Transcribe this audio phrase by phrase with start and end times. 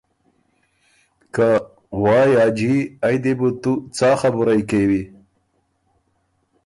[1.33, 1.47] که
[2.01, 2.73] ”وایٛ حاجی!
[3.05, 5.01] ائ دی بو تُو څا خبُرئ کېوی؟“